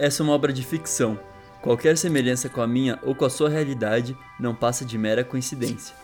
Essa 0.00 0.22
é 0.22 0.24
uma 0.24 0.32
obra 0.32 0.50
de 0.50 0.64
ficção. 0.64 1.20
Qualquer 1.60 1.94
semelhança 1.98 2.48
com 2.48 2.62
a 2.62 2.66
minha 2.66 2.98
ou 3.02 3.14
com 3.14 3.26
a 3.26 3.28
sua 3.28 3.50
realidade 3.50 4.16
não 4.38 4.54
passa 4.54 4.82
de 4.82 4.96
mera 4.96 5.22
coincidência. 5.22 5.94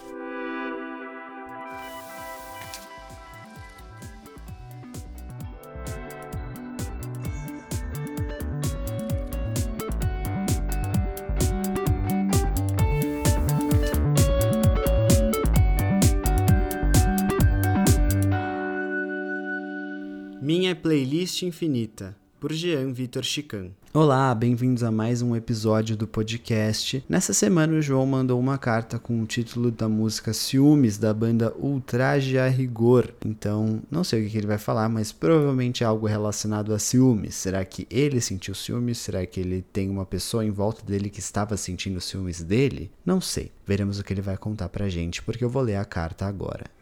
Minha 20.42 20.76
Playlist 20.76 21.40
Infinita, 21.44 22.14
por 22.38 22.52
Jean 22.52 22.92
Vitor 22.92 23.24
Chican. 23.24 23.70
Olá, 23.96 24.34
bem-vindos 24.34 24.82
a 24.82 24.90
mais 24.90 25.22
um 25.22 25.34
episódio 25.34 25.96
do 25.96 26.06
podcast. 26.06 27.02
Nessa 27.08 27.32
semana 27.32 27.72
o 27.72 27.80
João 27.80 28.04
mandou 28.04 28.38
uma 28.38 28.58
carta 28.58 28.98
com 28.98 29.22
o 29.22 29.26
título 29.26 29.70
da 29.70 29.88
música 29.88 30.34
Ciúmes 30.34 30.98
da 30.98 31.14
banda 31.14 31.54
Ultraje 31.56 32.36
a 32.36 32.46
Rigor. 32.46 33.14
Então, 33.24 33.80
não 33.90 34.04
sei 34.04 34.26
o 34.26 34.30
que 34.30 34.36
ele 34.36 34.46
vai 34.46 34.58
falar, 34.58 34.90
mas 34.90 35.12
provavelmente 35.12 35.82
é 35.82 35.86
algo 35.86 36.06
relacionado 36.06 36.74
a 36.74 36.78
ciúmes. 36.78 37.36
Será 37.36 37.64
que 37.64 37.86
ele 37.90 38.20
sentiu 38.20 38.54
ciúmes? 38.54 38.98
Será 38.98 39.24
que 39.24 39.40
ele 39.40 39.64
tem 39.72 39.88
uma 39.88 40.04
pessoa 40.04 40.44
em 40.44 40.50
volta 40.50 40.84
dele 40.84 41.08
que 41.08 41.20
estava 41.20 41.56
sentindo 41.56 41.98
ciúmes 41.98 42.42
dele? 42.42 42.90
Não 43.02 43.18
sei. 43.18 43.50
Veremos 43.66 43.98
o 43.98 44.04
que 44.04 44.12
ele 44.12 44.20
vai 44.20 44.36
contar 44.36 44.68
pra 44.68 44.90
gente, 44.90 45.22
porque 45.22 45.42
eu 45.42 45.48
vou 45.48 45.62
ler 45.62 45.76
a 45.76 45.86
carta 45.86 46.26
agora. 46.26 46.75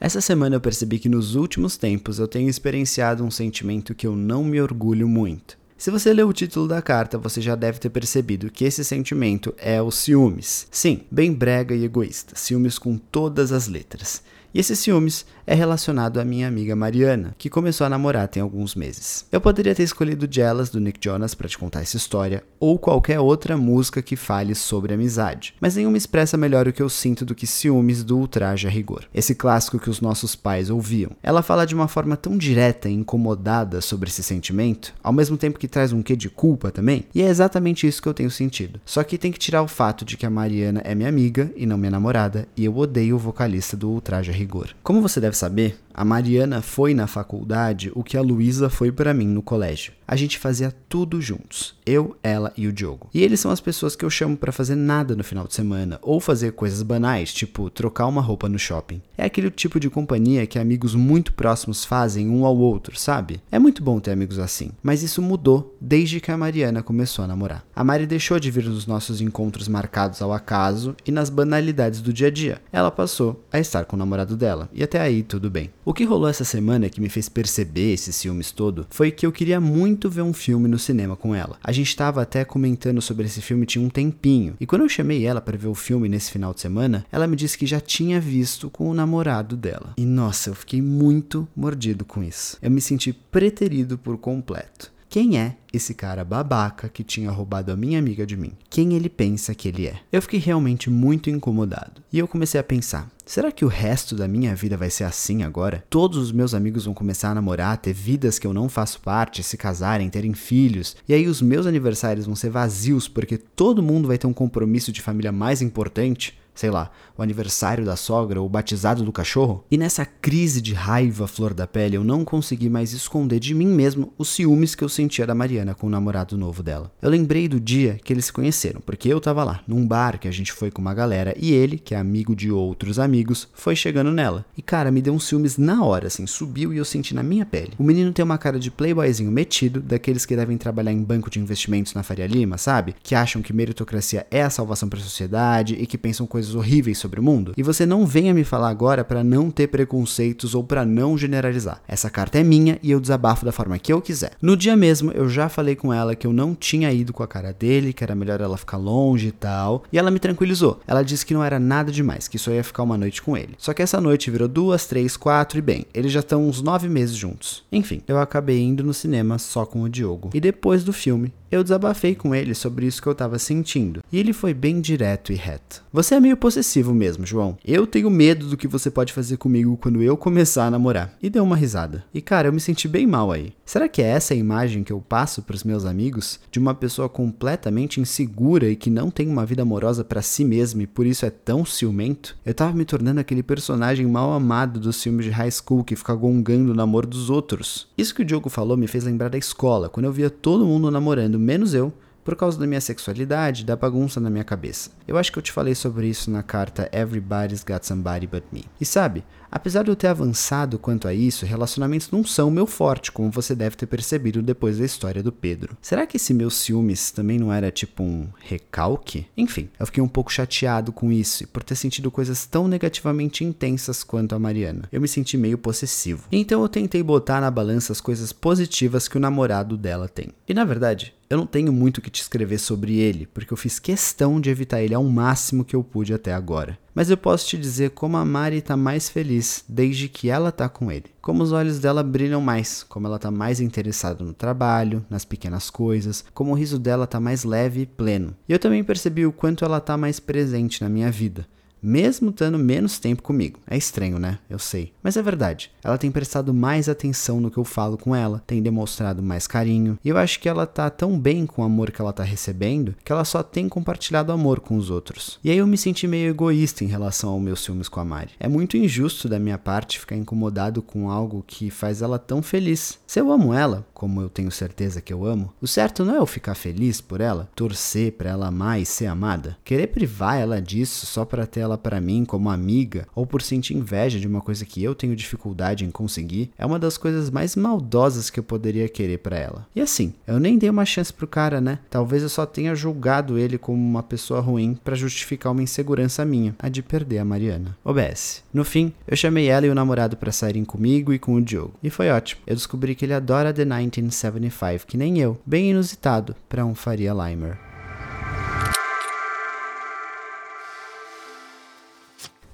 Essa 0.00 0.20
semana 0.20 0.56
eu 0.56 0.60
percebi 0.60 0.98
que 0.98 1.08
nos 1.08 1.34
últimos 1.34 1.76
tempos 1.76 2.18
eu 2.18 2.28
tenho 2.28 2.48
experienciado 2.48 3.24
um 3.24 3.30
sentimento 3.30 3.94
que 3.94 4.06
eu 4.06 4.16
não 4.16 4.44
me 4.44 4.60
orgulho 4.60 5.08
muito. 5.08 5.56
Se 5.76 5.90
você 5.90 6.12
leu 6.12 6.28
o 6.28 6.32
título 6.32 6.66
da 6.66 6.80
carta, 6.80 7.18
você 7.18 7.40
já 7.40 7.54
deve 7.54 7.78
ter 7.78 7.90
percebido 7.90 8.50
que 8.50 8.64
esse 8.64 8.84
sentimento 8.84 9.54
é 9.58 9.82
o 9.82 9.90
ciúmes. 9.90 10.66
Sim, 10.70 11.02
bem 11.10 11.32
brega 11.32 11.74
e 11.74 11.84
egoísta, 11.84 12.34
ciúmes 12.36 12.78
com 12.78 12.96
todas 12.96 13.52
as 13.52 13.68
letras. 13.68 14.22
E 14.54 14.60
esse 14.60 14.76
ciúmes 14.76 15.26
é 15.44 15.52
relacionado 15.52 16.20
à 16.20 16.24
minha 16.24 16.46
amiga 16.46 16.76
Mariana, 16.76 17.34
que 17.36 17.50
começou 17.50 17.84
a 17.84 17.90
namorar 17.90 18.28
tem 18.28 18.40
alguns 18.40 18.76
meses. 18.76 19.26
Eu 19.32 19.40
poderia 19.40 19.74
ter 19.74 19.82
escolhido 19.82 20.28
Jealous 20.30 20.70
do 20.70 20.78
Nick 20.78 21.00
Jonas 21.02 21.34
para 21.34 21.48
te 21.48 21.58
contar 21.58 21.82
essa 21.82 21.96
história, 21.96 22.44
ou 22.60 22.78
qualquer 22.78 23.18
outra 23.18 23.56
música 23.56 24.00
que 24.00 24.14
fale 24.14 24.54
sobre 24.54 24.94
amizade, 24.94 25.54
mas 25.60 25.74
nenhuma 25.74 25.96
expressa 25.96 26.36
melhor 26.36 26.68
o 26.68 26.72
que 26.72 26.80
eu 26.80 26.88
sinto 26.88 27.24
do 27.24 27.34
que 27.34 27.48
ciúmes 27.48 28.04
do 28.04 28.16
ultraje 28.16 28.68
a 28.68 28.70
rigor. 28.70 29.06
Esse 29.12 29.34
clássico 29.34 29.78
que 29.78 29.90
os 29.90 30.00
nossos 30.00 30.36
pais 30.36 30.70
ouviam. 30.70 31.10
Ela 31.20 31.42
fala 31.42 31.66
de 31.66 31.74
uma 31.74 31.88
forma 31.88 32.16
tão 32.16 32.38
direta 32.38 32.88
e 32.88 32.94
incomodada 32.94 33.80
sobre 33.80 34.08
esse 34.08 34.22
sentimento, 34.22 34.94
ao 35.02 35.12
mesmo 35.12 35.36
tempo 35.36 35.58
que 35.58 35.66
traz 35.66 35.92
um 35.92 36.00
quê 36.00 36.14
de 36.14 36.30
culpa 36.30 36.70
também, 36.70 37.06
e 37.12 37.20
é 37.20 37.26
exatamente 37.26 37.88
isso 37.88 38.00
que 38.00 38.08
eu 38.08 38.14
tenho 38.14 38.30
sentido. 38.30 38.80
Só 38.84 39.02
que 39.02 39.18
tem 39.18 39.32
que 39.32 39.38
tirar 39.38 39.62
o 39.62 39.68
fato 39.68 40.04
de 40.04 40.16
que 40.16 40.24
a 40.24 40.30
Mariana 40.30 40.80
é 40.84 40.94
minha 40.94 41.08
amiga 41.08 41.50
e 41.56 41.66
não 41.66 41.76
minha 41.76 41.90
namorada, 41.90 42.46
e 42.56 42.64
eu 42.64 42.76
odeio 42.76 43.16
o 43.16 43.18
vocalista 43.18 43.76
do 43.76 43.90
ultraje 43.90 44.30
a 44.30 44.34
rigor 44.34 44.43
rigor. 44.44 44.74
Como 44.82 45.00
você 45.00 45.20
deve 45.20 45.36
saber, 45.36 45.78
a 45.96 46.04
Mariana 46.04 46.60
foi 46.60 46.92
na 46.92 47.06
faculdade 47.06 47.92
o 47.94 48.02
que 48.02 48.16
a 48.16 48.20
Luísa 48.20 48.68
foi 48.68 48.90
para 48.90 49.14
mim 49.14 49.28
no 49.28 49.40
colégio. 49.40 49.92
A 50.06 50.16
gente 50.16 50.38
fazia 50.38 50.74
tudo 50.88 51.20
juntos, 51.20 51.76
eu, 51.86 52.16
ela 52.22 52.52
e 52.56 52.66
o 52.66 52.72
Diogo. 52.72 53.08
E 53.14 53.22
eles 53.22 53.40
são 53.40 53.50
as 53.50 53.60
pessoas 53.60 53.96
que 53.96 54.04
eu 54.04 54.10
chamo 54.10 54.36
para 54.36 54.52
fazer 54.52 54.74
nada 54.74 55.16
no 55.16 55.24
final 55.24 55.46
de 55.46 55.54
semana 55.54 55.98
ou 56.02 56.20
fazer 56.20 56.52
coisas 56.52 56.82
banais, 56.82 57.32
tipo 57.32 57.70
trocar 57.70 58.06
uma 58.06 58.20
roupa 58.20 58.48
no 58.48 58.58
shopping. 58.58 59.00
É 59.16 59.24
aquele 59.24 59.50
tipo 59.50 59.80
de 59.80 59.88
companhia 59.88 60.46
que 60.46 60.58
amigos 60.58 60.94
muito 60.94 61.32
próximos 61.32 61.84
fazem 61.84 62.28
um 62.28 62.44
ao 62.44 62.56
outro, 62.56 62.98
sabe? 62.98 63.40
É 63.50 63.58
muito 63.58 63.82
bom 63.82 63.98
ter 64.00 64.10
amigos 64.10 64.38
assim, 64.38 64.72
mas 64.82 65.02
isso 65.02 65.22
mudou 65.22 65.74
desde 65.80 66.20
que 66.20 66.30
a 66.30 66.36
Mariana 66.36 66.82
começou 66.82 67.24
a 67.24 67.28
namorar. 67.28 67.64
A 67.74 67.84
Mari 67.84 68.06
deixou 68.06 68.38
de 68.38 68.50
vir 68.50 68.64
nos 68.64 68.86
nossos 68.86 69.20
encontros 69.20 69.68
marcados 69.68 70.20
ao 70.20 70.32
acaso 70.32 70.94
e 71.06 71.12
nas 71.12 71.30
banalidades 71.30 72.02
do 72.02 72.12
dia 72.12 72.26
a 72.26 72.30
dia. 72.30 72.60
Ela 72.72 72.90
passou 72.90 73.42
a 73.50 73.58
estar 73.58 73.84
com 73.84 73.96
o 73.96 73.98
namorado 73.98 74.33
dela, 74.36 74.68
e 74.72 74.82
até 74.82 75.00
aí 75.00 75.22
tudo 75.22 75.50
bem. 75.50 75.70
O 75.84 75.92
que 75.92 76.04
rolou 76.04 76.28
essa 76.28 76.44
semana 76.44 76.88
que 76.88 77.00
me 77.00 77.08
fez 77.08 77.28
perceber 77.28 77.92
esses 77.92 78.16
ciúmes 78.16 78.50
todo 78.50 78.86
foi 78.90 79.10
que 79.10 79.26
eu 79.26 79.32
queria 79.32 79.60
muito 79.60 80.08
ver 80.08 80.22
um 80.22 80.32
filme 80.32 80.68
no 80.68 80.78
cinema 80.78 81.16
com 81.16 81.34
ela. 81.34 81.56
A 81.62 81.72
gente 81.72 81.88
estava 81.88 82.22
até 82.22 82.44
comentando 82.44 83.00
sobre 83.00 83.26
esse 83.26 83.40
filme 83.40 83.66
tinha 83.66 83.84
um 83.84 83.90
tempinho, 83.90 84.56
e 84.60 84.66
quando 84.66 84.82
eu 84.82 84.88
chamei 84.88 85.26
ela 85.26 85.40
para 85.40 85.56
ver 85.56 85.68
o 85.68 85.74
filme 85.74 86.08
nesse 86.08 86.30
final 86.30 86.54
de 86.54 86.60
semana, 86.60 87.04
ela 87.10 87.26
me 87.26 87.36
disse 87.36 87.58
que 87.58 87.66
já 87.66 87.80
tinha 87.80 88.20
visto 88.20 88.70
com 88.70 88.88
o 88.88 88.94
namorado 88.94 89.56
dela. 89.56 89.94
E 89.96 90.04
nossa, 90.04 90.50
eu 90.50 90.54
fiquei 90.54 90.80
muito 90.80 91.48
mordido 91.54 92.04
com 92.04 92.22
isso. 92.22 92.56
Eu 92.62 92.70
me 92.70 92.80
senti 92.80 93.12
preterido 93.12 93.98
por 93.98 94.16
completo. 94.18 94.93
Quem 95.14 95.38
é 95.38 95.54
esse 95.72 95.94
cara 95.94 96.24
babaca 96.24 96.88
que 96.88 97.04
tinha 97.04 97.30
roubado 97.30 97.70
a 97.70 97.76
minha 97.76 98.00
amiga 98.00 98.26
de 98.26 98.36
mim? 98.36 98.50
Quem 98.68 98.94
ele 98.94 99.08
pensa 99.08 99.54
que 99.54 99.68
ele 99.68 99.86
é? 99.86 100.00
Eu 100.10 100.20
fiquei 100.20 100.40
realmente 100.40 100.90
muito 100.90 101.30
incomodado. 101.30 102.02
E 102.12 102.18
eu 102.18 102.26
comecei 102.26 102.60
a 102.60 102.64
pensar: 102.64 103.08
será 103.24 103.52
que 103.52 103.64
o 103.64 103.68
resto 103.68 104.16
da 104.16 104.26
minha 104.26 104.56
vida 104.56 104.76
vai 104.76 104.90
ser 104.90 105.04
assim 105.04 105.44
agora? 105.44 105.84
Todos 105.88 106.18
os 106.18 106.32
meus 106.32 106.52
amigos 106.52 106.86
vão 106.86 106.94
começar 106.94 107.30
a 107.30 107.34
namorar, 107.36 107.76
ter 107.76 107.92
vidas 107.92 108.40
que 108.40 108.46
eu 108.48 108.52
não 108.52 108.68
faço 108.68 108.98
parte, 109.02 109.40
se 109.44 109.56
casarem, 109.56 110.10
terem 110.10 110.34
filhos, 110.34 110.96
e 111.08 111.14
aí 111.14 111.28
os 111.28 111.40
meus 111.40 111.64
aniversários 111.64 112.26
vão 112.26 112.34
ser 112.34 112.50
vazios 112.50 113.06
porque 113.06 113.38
todo 113.38 113.84
mundo 113.84 114.08
vai 114.08 114.18
ter 114.18 114.26
um 114.26 114.32
compromisso 114.32 114.90
de 114.90 115.00
família 115.00 115.30
mais 115.30 115.62
importante? 115.62 116.36
Sei 116.54 116.70
lá, 116.70 116.90
o 117.16 117.22
aniversário 117.22 117.84
da 117.84 117.96
sogra 117.96 118.40
ou 118.40 118.46
o 118.46 118.50
batizado 118.50 119.04
do 119.04 119.12
cachorro. 119.12 119.64
E 119.70 119.76
nessa 119.76 120.04
crise 120.04 120.60
de 120.60 120.72
raiva 120.72 121.26
flor 121.26 121.54
da 121.54 121.66
pele, 121.66 121.96
eu 121.96 122.04
não 122.04 122.24
consegui 122.24 122.68
mais 122.68 122.92
esconder 122.92 123.40
de 123.40 123.54
mim 123.54 123.66
mesmo 123.66 124.12
os 124.18 124.28
ciúmes 124.28 124.74
que 124.74 124.84
eu 124.84 124.88
sentia 124.88 125.26
da 125.26 125.34
Mariana 125.34 125.74
com 125.74 125.86
o 125.86 125.90
namorado 125.90 126.36
novo 126.36 126.62
dela. 126.62 126.90
Eu 127.00 127.10
lembrei 127.10 127.48
do 127.48 127.60
dia 127.60 127.98
que 128.02 128.12
eles 128.12 128.26
se 128.26 128.32
conheceram, 128.32 128.80
porque 128.80 129.08
eu 129.08 129.20
tava 129.20 129.44
lá, 129.44 129.60
num 129.66 129.86
bar 129.86 130.18
que 130.18 130.28
a 130.28 130.32
gente 130.32 130.52
foi 130.52 130.70
com 130.70 130.80
uma 130.80 130.94
galera 130.94 131.34
e 131.38 131.52
ele, 131.52 131.78
que 131.78 131.94
é 131.94 131.98
amigo 131.98 132.34
de 132.34 132.50
outros 132.50 132.98
amigos, 132.98 133.48
foi 133.52 133.76
chegando 133.76 134.10
nela. 134.10 134.44
E 134.56 134.62
cara, 134.62 134.90
me 134.90 135.02
deu 135.02 135.14
uns 135.14 135.24
ciúmes 135.24 135.56
na 135.56 135.84
hora, 135.84 136.06
assim, 136.06 136.26
subiu 136.26 136.72
e 136.72 136.78
eu 136.78 136.84
senti 136.84 137.14
na 137.14 137.22
minha 137.22 137.46
pele. 137.46 137.72
O 137.78 137.82
menino 137.82 138.12
tem 138.12 138.24
uma 138.24 138.38
cara 138.38 138.58
de 138.58 138.70
playboyzinho 138.70 139.30
metido, 139.30 139.80
daqueles 139.80 140.26
que 140.26 140.36
devem 140.36 140.56
trabalhar 140.56 140.92
em 140.92 141.02
banco 141.02 141.30
de 141.30 141.38
investimentos 141.38 141.94
na 141.94 142.02
Faria 142.02 142.26
Lima, 142.26 142.58
sabe? 142.58 142.94
Que 143.02 143.14
acham 143.14 143.42
que 143.42 143.52
meritocracia 143.52 144.26
é 144.30 144.42
a 144.42 144.50
salvação 144.50 144.88
para 144.88 144.98
a 144.98 145.02
sociedade 145.02 145.74
e 145.74 145.86
que 145.86 145.98
pensam 145.98 146.26
coisas 146.26 146.43
coisas 146.44 146.54
horríveis 146.54 146.98
sobre 146.98 147.20
o 147.20 147.22
mundo. 147.22 147.54
E 147.56 147.62
você 147.62 147.86
não 147.86 148.06
venha 148.06 148.34
me 148.34 148.44
falar 148.44 148.68
agora 148.68 149.04
para 149.04 149.24
não 149.24 149.50
ter 149.50 149.68
preconceitos 149.68 150.54
ou 150.54 150.62
para 150.62 150.84
não 150.84 151.16
generalizar. 151.16 151.80
Essa 151.88 152.10
carta 152.10 152.38
é 152.38 152.42
minha 152.42 152.78
e 152.82 152.90
eu 152.90 153.00
desabafo 153.00 153.44
da 153.44 153.52
forma 153.52 153.78
que 153.78 153.92
eu 153.92 154.02
quiser. 154.02 154.32
No 154.42 154.56
dia 154.56 154.76
mesmo, 154.76 155.10
eu 155.12 155.28
já 155.28 155.48
falei 155.48 155.74
com 155.74 155.92
ela 155.92 156.14
que 156.14 156.26
eu 156.26 156.32
não 156.32 156.54
tinha 156.54 156.92
ido 156.92 157.12
com 157.12 157.22
a 157.22 157.28
cara 157.28 157.52
dele, 157.52 157.92
que 157.92 158.04
era 158.04 158.14
melhor 158.14 158.40
ela 158.40 158.58
ficar 158.58 158.76
longe 158.76 159.28
e 159.28 159.32
tal. 159.32 159.84
E 159.92 159.98
ela 159.98 160.10
me 160.10 160.18
tranquilizou. 160.18 160.80
Ela 160.86 161.02
disse 161.02 161.24
que 161.24 161.34
não 161.34 161.42
era 161.42 161.58
nada 161.58 161.90
demais, 161.90 162.28
que 162.28 162.38
só 162.38 162.50
ia 162.50 162.64
ficar 162.64 162.82
uma 162.82 162.98
noite 162.98 163.22
com 163.22 163.36
ele. 163.36 163.54
Só 163.58 163.72
que 163.72 163.82
essa 163.82 164.00
noite 164.00 164.30
virou 164.30 164.48
duas, 164.48 164.86
três, 164.86 165.16
quatro 165.16 165.58
e 165.58 165.62
bem, 165.62 165.86
eles 165.94 166.12
já 166.12 166.20
estão 166.20 166.46
uns 166.46 166.60
nove 166.60 166.88
meses 166.88 167.16
juntos. 167.16 167.64
Enfim, 167.72 168.02
eu 168.06 168.18
acabei 168.18 168.60
indo 168.60 168.84
no 168.84 168.92
cinema 168.92 169.38
só 169.38 169.64
com 169.64 169.82
o 169.82 169.88
Diogo. 169.88 170.30
E 170.34 170.40
depois 170.40 170.84
do 170.84 170.92
filme, 170.92 171.32
eu 171.54 171.62
desabafei 171.62 172.14
com 172.14 172.34
ele 172.34 172.54
sobre 172.54 172.86
isso 172.86 173.00
que 173.00 173.08
eu 173.08 173.14
tava 173.14 173.38
sentindo. 173.38 174.02
E 174.10 174.18
ele 174.18 174.32
foi 174.32 174.52
bem 174.52 174.80
direto 174.80 175.32
e 175.32 175.36
reto. 175.36 175.82
Você 175.92 176.14
é 176.14 176.20
meio 176.20 176.36
possessivo 176.36 176.92
mesmo, 176.92 177.24
João. 177.24 177.56
Eu 177.64 177.86
tenho 177.86 178.10
medo 178.10 178.46
do 178.46 178.56
que 178.56 178.66
você 178.66 178.90
pode 178.90 179.12
fazer 179.12 179.36
comigo 179.36 179.76
quando 179.76 180.02
eu 180.02 180.16
começar 180.16 180.66
a 180.66 180.70
namorar. 180.70 181.16
E 181.22 181.30
deu 181.30 181.44
uma 181.44 181.56
risada. 181.56 182.04
E 182.12 182.20
cara, 182.20 182.48
eu 182.48 182.52
me 182.52 182.60
senti 182.60 182.88
bem 182.88 183.06
mal 183.06 183.30
aí. 183.30 183.52
Será 183.64 183.88
que 183.88 184.02
é 184.02 184.06
essa 184.06 184.34
a 184.34 184.36
imagem 184.36 184.82
que 184.82 184.92
eu 184.92 185.00
passo 185.00 185.42
pros 185.42 185.64
meus 185.64 185.84
amigos? 185.84 186.40
De 186.50 186.58
uma 186.58 186.74
pessoa 186.74 187.08
completamente 187.08 188.00
insegura 188.00 188.68
e 188.68 188.76
que 188.76 188.90
não 188.90 189.10
tem 189.10 189.28
uma 189.28 189.46
vida 189.46 189.62
amorosa 189.62 190.04
para 190.04 190.22
si 190.22 190.44
mesma 190.44 190.82
e 190.82 190.86
por 190.86 191.06
isso 191.06 191.24
é 191.24 191.30
tão 191.30 191.64
ciumento? 191.64 192.36
Eu 192.44 192.52
tava 192.52 192.76
me 192.76 192.84
tornando 192.84 193.20
aquele 193.20 193.42
personagem 193.42 194.06
mal 194.06 194.32
amado 194.32 194.80
dos 194.80 195.02
filmes 195.02 195.24
de 195.24 195.30
high 195.30 195.50
school 195.50 195.84
que 195.84 195.96
fica 195.96 196.14
gongando 196.14 196.72
o 196.72 196.74
namoro 196.74 197.06
dos 197.06 197.30
outros. 197.30 197.86
Isso 197.96 198.14
que 198.14 198.22
o 198.22 198.24
Diogo 198.24 198.48
falou 198.48 198.76
me 198.76 198.86
fez 198.86 199.04
lembrar 199.04 199.28
da 199.28 199.38
escola, 199.38 199.88
quando 199.88 200.06
eu 200.06 200.12
via 200.12 200.28
todo 200.28 200.66
mundo 200.66 200.90
namorando 200.90 201.38
menos 201.44 201.74
eu, 201.74 201.92
por 202.24 202.34
causa 202.34 202.58
da 202.58 202.66
minha 202.66 202.80
sexualidade, 202.80 203.64
da 203.64 203.76
bagunça 203.76 204.18
na 204.18 204.30
minha 204.30 204.42
cabeça. 204.42 204.90
Eu 205.06 205.18
acho 205.18 205.30
que 205.30 205.38
eu 205.38 205.42
te 205.42 205.52
falei 205.52 205.74
sobre 205.74 206.08
isso 206.08 206.30
na 206.30 206.42
carta 206.42 206.88
Everybody's 206.90 207.62
Got 207.62 207.84
Somebody 207.84 208.26
But 208.26 208.44
Me. 208.50 208.64
E 208.80 208.86
sabe, 208.86 209.22
apesar 209.54 209.84
de 209.84 209.90
eu 209.90 209.96
ter 209.96 210.08
avançado 210.08 210.78
quanto 210.78 211.06
a 211.06 211.14
isso, 211.14 211.46
relacionamentos 211.46 212.10
não 212.10 212.24
são 212.24 212.50
meu 212.50 212.66
forte, 212.66 213.12
como 213.12 213.30
você 213.30 213.54
deve 213.54 213.76
ter 213.76 213.86
percebido 213.86 214.42
depois 214.42 214.78
da 214.78 214.84
história 214.84 215.22
do 215.22 215.30
Pedro. 215.30 215.76
Será 215.80 216.06
que 216.06 216.16
esse 216.16 216.34
meu 216.34 216.50
ciúmes 216.50 217.12
também 217.12 217.38
não 217.38 217.52
era 217.52 217.70
tipo 217.70 218.02
um 218.02 218.28
recalque? 218.40 219.26
Enfim, 219.36 219.68
eu 219.78 219.86
fiquei 219.86 220.02
um 220.02 220.08
pouco 220.08 220.32
chateado 220.32 220.92
com 220.92 221.12
isso 221.12 221.44
e 221.44 221.46
por 221.46 221.62
ter 221.62 221.76
sentido 221.76 222.10
coisas 222.10 222.44
tão 222.44 222.66
negativamente 222.66 223.44
intensas 223.44 224.02
quanto 224.02 224.34
a 224.34 224.38
Mariana. 224.38 224.88
Eu 224.90 225.00
me 225.00 225.08
senti 225.08 225.36
meio 225.36 225.56
possessivo. 225.56 226.28
Então 226.32 226.60
eu 226.60 226.68
tentei 226.68 227.02
botar 227.02 227.40
na 227.40 227.50
balança 227.50 227.92
as 227.92 228.00
coisas 228.00 228.32
positivas 228.32 229.06
que 229.06 229.16
o 229.16 229.20
namorado 229.20 229.76
dela 229.76 230.08
tem. 230.08 230.30
E 230.48 230.52
na 230.52 230.64
verdade, 230.64 231.14
Eu 231.30 231.38
não 231.38 231.46
tenho 231.46 231.72
muito 231.72 231.98
o 231.98 232.00
que 232.00 232.10
te 232.10 232.20
escrever 232.20 232.58
sobre 232.58 232.96
ele, 232.96 233.26
porque 233.26 233.52
eu 233.52 233.56
fiz 233.56 233.78
questão 233.78 234.40
de 234.40 234.50
evitar 234.50 234.82
ele 234.82 234.94
ao 234.94 235.02
máximo 235.02 235.64
que 235.64 235.74
eu 235.74 235.82
pude 235.82 236.12
até 236.12 236.32
agora. 236.32 236.78
Mas 236.94 237.10
eu 237.10 237.16
posso 237.16 237.48
te 237.48 237.58
dizer 237.58 237.90
como 237.90 238.16
a 238.16 238.24
Mari 238.24 238.62
tá 238.62 238.76
mais 238.76 239.08
feliz 239.08 239.64
desde 239.68 240.08
que 240.08 240.30
ela 240.30 240.52
tá 240.52 240.68
com 240.68 240.92
ele. 240.92 241.06
Como 241.20 241.42
os 241.42 241.50
olhos 241.50 241.80
dela 241.80 242.04
brilham 242.04 242.40
mais, 242.40 242.84
como 242.84 243.08
ela 243.08 243.18
tá 243.18 243.30
mais 243.30 243.58
interessada 243.60 244.22
no 244.22 244.32
trabalho, 244.32 245.04
nas 245.10 245.24
pequenas 245.24 245.70
coisas, 245.70 246.24
como 246.32 246.52
o 246.52 246.54
riso 246.54 246.78
dela 246.78 247.06
tá 247.06 247.18
mais 247.18 247.42
leve 247.42 247.80
e 247.80 247.86
pleno. 247.86 248.36
E 248.48 248.52
eu 248.52 248.58
também 248.60 248.84
percebi 248.84 249.26
o 249.26 249.32
quanto 249.32 249.64
ela 249.64 249.80
tá 249.80 249.96
mais 249.96 250.20
presente 250.20 250.82
na 250.82 250.88
minha 250.88 251.10
vida 251.10 251.46
mesmo 251.84 252.30
estando 252.30 252.58
menos 252.58 252.98
tempo 252.98 253.22
comigo. 253.22 253.60
É 253.66 253.76
estranho, 253.76 254.18
né? 254.18 254.38
Eu 254.48 254.58
sei. 254.58 254.92
Mas 255.02 255.16
é 255.16 255.22
verdade. 255.22 255.70
Ela 255.82 255.98
tem 255.98 256.10
prestado 256.10 256.54
mais 256.54 256.88
atenção 256.88 257.40
no 257.40 257.50
que 257.50 257.58
eu 257.58 257.64
falo 257.64 257.98
com 257.98 258.16
ela, 258.16 258.42
tem 258.46 258.62
demonstrado 258.62 259.22
mais 259.22 259.46
carinho, 259.46 259.98
e 260.04 260.08
eu 260.08 260.16
acho 260.16 260.40
que 260.40 260.48
ela 260.48 260.66
tá 260.66 260.88
tão 260.88 261.18
bem 261.18 261.46
com 261.46 261.62
o 261.62 261.64
amor 261.64 261.90
que 261.90 262.00
ela 262.00 262.12
tá 262.12 262.22
recebendo 262.22 262.94
que 263.04 263.12
ela 263.12 263.24
só 263.24 263.42
tem 263.42 263.68
compartilhado 263.68 264.32
amor 264.32 264.60
com 264.60 264.76
os 264.76 264.90
outros. 264.90 265.38
E 265.44 265.50
aí 265.50 265.58
eu 265.58 265.66
me 265.66 265.76
senti 265.76 266.06
meio 266.06 266.30
egoísta 266.30 266.84
em 266.84 266.88
relação 266.88 267.30
aos 267.30 267.42
meus 267.42 267.64
filmes 267.64 267.88
com 267.88 268.00
a 268.00 268.04
Mari. 268.04 268.32
É 268.40 268.48
muito 268.48 268.76
injusto 268.76 269.28
da 269.28 269.38
minha 269.38 269.58
parte 269.58 270.00
ficar 270.00 270.16
incomodado 270.16 270.82
com 270.82 271.10
algo 271.10 271.44
que 271.46 271.70
faz 271.70 272.02
ela 272.02 272.18
tão 272.18 272.42
feliz. 272.42 272.98
Se 273.06 273.20
eu 273.20 273.30
amo 273.30 273.52
ela, 273.52 273.86
como 273.92 274.20
eu 274.20 274.28
tenho 274.28 274.50
certeza 274.50 275.00
que 275.00 275.12
eu 275.12 275.24
amo, 275.24 275.52
o 275.60 275.66
certo 275.66 276.04
não 276.04 276.14
é 276.14 276.18
eu 276.18 276.26
ficar 276.26 276.54
feliz 276.54 277.00
por 277.00 277.20
ela, 277.20 277.48
torcer 277.54 278.12
para 278.12 278.30
ela 278.30 278.48
amar 278.48 278.80
e 278.80 278.86
ser 278.86 279.06
amada, 279.06 279.56
querer 279.64 279.88
privar 279.88 280.38
ela 280.38 280.60
disso 280.60 281.06
só 281.06 281.24
para 281.24 281.46
ter 281.46 281.60
ela 281.60 281.73
para 281.76 282.00
mim 282.00 282.24
como 282.24 282.50
amiga 282.50 283.06
ou 283.14 283.26
por 283.26 283.42
sentir 283.42 283.74
inveja 283.74 284.18
de 284.18 284.26
uma 284.26 284.40
coisa 284.40 284.64
que 284.64 284.82
eu 284.82 284.94
tenho 284.94 285.16
dificuldade 285.16 285.84
em 285.84 285.90
conseguir 285.90 286.50
é 286.58 286.64
uma 286.64 286.78
das 286.78 286.96
coisas 286.96 287.30
mais 287.30 287.56
maldosas 287.56 288.30
que 288.30 288.38
eu 288.38 288.44
poderia 288.44 288.88
querer 288.88 289.18
para 289.18 289.38
ela. 289.38 289.66
E 289.74 289.80
assim, 289.80 290.14
eu 290.26 290.38
nem 290.38 290.58
dei 290.58 290.70
uma 290.70 290.84
chance 290.84 291.12
pro 291.12 291.26
cara, 291.26 291.60
né? 291.60 291.78
Talvez 291.90 292.22
eu 292.22 292.28
só 292.28 292.46
tenha 292.46 292.74
julgado 292.74 293.38
ele 293.38 293.58
como 293.58 293.78
uma 293.78 294.02
pessoa 294.02 294.40
ruim 294.40 294.78
para 294.82 294.94
justificar 294.94 295.52
uma 295.52 295.62
insegurança 295.62 296.24
minha, 296.24 296.54
a 296.58 296.68
de 296.68 296.82
perder 296.82 297.18
a 297.18 297.24
Mariana. 297.24 297.76
OBS. 297.84 298.42
No 298.52 298.64
fim, 298.64 298.92
eu 299.06 299.16
chamei 299.16 299.48
ela 299.48 299.66
e 299.66 299.70
o 299.70 299.74
namorado 299.74 300.16
para 300.16 300.32
saírem 300.32 300.64
comigo 300.64 301.12
e 301.12 301.18
com 301.18 301.34
o 301.34 301.42
Diogo. 301.42 301.74
E 301.82 301.90
foi 301.90 302.10
ótimo. 302.10 302.42
Eu 302.46 302.54
descobri 302.54 302.94
que 302.94 303.04
ele 303.04 303.14
adora 303.14 303.52
The 303.52 303.64
1975, 303.64 304.86
que 304.86 304.96
nem 304.96 305.18
eu. 305.18 305.38
Bem 305.44 305.70
inusitado 305.70 306.34
para 306.48 306.64
um 306.64 306.74
Faria 306.74 307.12
Limer. 307.12 307.63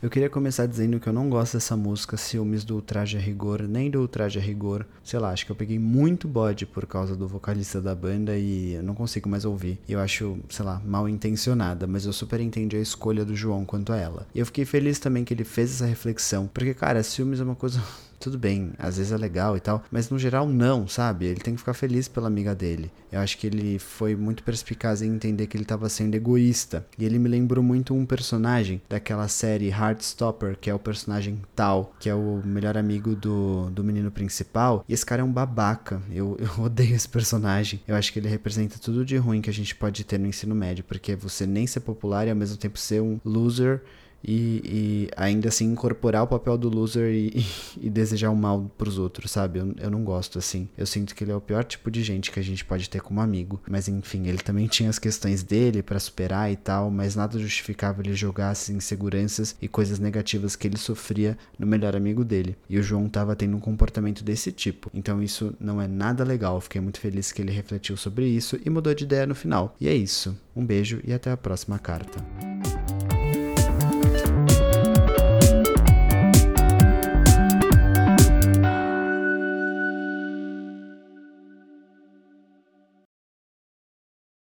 Eu 0.02 0.08
queria 0.08 0.30
começar 0.30 0.64
dizendo 0.64 0.98
que 0.98 1.06
eu 1.06 1.12
não 1.12 1.28
gosto 1.28 1.58
dessa 1.58 1.76
música 1.76 2.16
Ciúmes 2.16 2.64
do 2.64 2.76
Ultraje 2.76 3.18
a 3.18 3.20
Rigor, 3.20 3.64
nem 3.68 3.90
do 3.90 4.00
Ultraje 4.00 4.38
a 4.38 4.42
Rigor. 4.42 4.86
Sei 5.04 5.18
lá, 5.18 5.30
acho 5.30 5.44
que 5.44 5.52
eu 5.52 5.56
peguei 5.56 5.78
muito 5.78 6.26
bode 6.26 6.64
por 6.64 6.86
causa 6.86 7.14
do 7.14 7.28
vocalista 7.28 7.82
da 7.82 7.94
banda 7.94 8.34
e 8.34 8.72
eu 8.72 8.82
não 8.82 8.94
consigo 8.94 9.28
mais 9.28 9.44
ouvir. 9.44 9.78
Eu 9.86 10.00
acho, 10.00 10.38
sei 10.48 10.64
lá, 10.64 10.80
mal 10.86 11.06
intencionada, 11.06 11.86
mas 11.86 12.06
eu 12.06 12.14
super 12.14 12.40
entendi 12.40 12.78
a 12.78 12.80
escolha 12.80 13.26
do 13.26 13.36
João 13.36 13.66
quanto 13.66 13.92
a 13.92 13.96
ela. 13.98 14.26
E 14.34 14.38
eu 14.38 14.46
fiquei 14.46 14.64
feliz 14.64 14.98
também 14.98 15.22
que 15.22 15.34
ele 15.34 15.44
fez 15.44 15.70
essa 15.70 15.84
reflexão, 15.84 16.46
porque, 16.46 16.72
cara, 16.72 17.02
ciúmes 17.02 17.38
é 17.38 17.44
uma 17.44 17.54
coisa 17.54 17.78
tudo 18.20 18.38
bem, 18.38 18.72
às 18.78 18.98
vezes 18.98 19.12
é 19.12 19.16
legal 19.16 19.56
e 19.56 19.60
tal, 19.60 19.82
mas 19.90 20.10
no 20.10 20.18
geral 20.18 20.46
não, 20.46 20.86
sabe? 20.86 21.24
Ele 21.24 21.40
tem 21.40 21.54
que 21.54 21.60
ficar 21.60 21.72
feliz 21.72 22.06
pela 22.06 22.26
amiga 22.26 22.54
dele. 22.54 22.92
Eu 23.10 23.18
acho 23.20 23.38
que 23.38 23.46
ele 23.46 23.78
foi 23.78 24.14
muito 24.14 24.44
perspicaz 24.44 25.02
em 25.02 25.12
entender 25.12 25.46
que 25.46 25.56
ele 25.56 25.64
estava 25.64 25.88
sendo 25.88 26.14
egoísta. 26.14 26.86
E 26.98 27.04
ele 27.04 27.18
me 27.18 27.28
lembrou 27.28 27.64
muito 27.64 27.94
um 27.94 28.06
personagem 28.06 28.80
daquela 28.88 29.26
série 29.26 29.68
Heartstopper, 29.68 30.56
que 30.60 30.70
é 30.70 30.74
o 30.74 30.78
personagem 30.78 31.40
Tal, 31.56 31.94
que 31.98 32.08
é 32.08 32.14
o 32.14 32.42
melhor 32.44 32.76
amigo 32.76 33.16
do, 33.16 33.70
do 33.70 33.82
menino 33.82 34.10
principal. 34.10 34.84
E 34.88 34.92
esse 34.92 35.04
cara 35.04 35.22
é 35.22 35.24
um 35.24 35.32
babaca. 35.32 36.00
Eu, 36.12 36.36
eu 36.38 36.64
odeio 36.64 36.94
esse 36.94 37.08
personagem. 37.08 37.80
Eu 37.88 37.96
acho 37.96 38.12
que 38.12 38.18
ele 38.18 38.28
representa 38.28 38.78
tudo 38.78 39.04
de 39.04 39.16
ruim 39.16 39.40
que 39.40 39.50
a 39.50 39.52
gente 39.52 39.74
pode 39.74 40.04
ter 40.04 40.18
no 40.18 40.26
ensino 40.26 40.54
médio, 40.54 40.84
porque 40.84 41.16
você 41.16 41.46
nem 41.46 41.66
ser 41.66 41.80
popular 41.80 42.26
e 42.26 42.30
ao 42.30 42.36
mesmo 42.36 42.58
tempo 42.58 42.78
ser 42.78 43.00
um 43.00 43.18
loser 43.24 43.82
e, 44.22 44.62
e, 44.64 45.08
ainda 45.16 45.48
assim 45.48 45.72
incorporar 45.72 46.22
o 46.22 46.26
papel 46.26 46.56
do 46.58 46.68
loser 46.68 47.12
e, 47.12 47.28
e, 47.34 47.46
e 47.86 47.90
desejar 47.90 48.30
o 48.30 48.36
mal 48.36 48.70
pros 48.76 48.98
outros, 48.98 49.30
sabe? 49.30 49.58
Eu, 49.58 49.74
eu 49.78 49.90
não 49.90 50.04
gosto 50.04 50.38
assim. 50.38 50.68
Eu 50.76 50.86
sinto 50.86 51.14
que 51.14 51.24
ele 51.24 51.32
é 51.32 51.36
o 51.36 51.40
pior 51.40 51.64
tipo 51.64 51.90
de 51.90 52.02
gente 52.02 52.30
que 52.30 52.40
a 52.40 52.42
gente 52.42 52.64
pode 52.64 52.88
ter 52.88 53.00
como 53.00 53.20
amigo. 53.20 53.60
Mas 53.68 53.88
enfim, 53.88 54.26
ele 54.26 54.38
também 54.38 54.66
tinha 54.68 54.90
as 54.90 54.98
questões 54.98 55.42
dele 55.42 55.82
para 55.82 55.98
superar 55.98 56.50
e 56.52 56.56
tal, 56.56 56.90
mas 56.90 57.16
nada 57.16 57.38
justificava 57.38 58.02
ele 58.02 58.14
jogar 58.14 58.50
as 58.50 58.68
inseguranças 58.68 59.56
e 59.60 59.68
coisas 59.68 59.98
negativas 59.98 60.56
que 60.56 60.66
ele 60.66 60.76
sofria 60.76 61.36
no 61.58 61.66
melhor 61.66 61.96
amigo 61.96 62.24
dele. 62.24 62.56
E 62.68 62.78
o 62.78 62.82
João 62.82 63.08
tava 63.08 63.36
tendo 63.36 63.56
um 63.56 63.60
comportamento 63.60 64.22
desse 64.22 64.52
tipo. 64.52 64.90
Então 64.92 65.22
isso 65.22 65.54
não 65.58 65.80
é 65.80 65.88
nada 65.88 66.24
legal. 66.24 66.60
Fiquei 66.60 66.80
muito 66.80 67.00
feliz 67.00 67.32
que 67.32 67.42
ele 67.42 67.52
refletiu 67.52 67.96
sobre 67.96 68.26
isso 68.26 68.58
e 68.64 68.70
mudou 68.70 68.94
de 68.94 69.04
ideia 69.04 69.26
no 69.26 69.34
final. 69.34 69.74
E 69.80 69.88
é 69.88 69.94
isso. 69.94 70.36
Um 70.54 70.64
beijo 70.64 71.00
e 71.04 71.12
até 71.12 71.30
a 71.30 71.36
próxima 71.36 71.78
carta. 71.78 72.49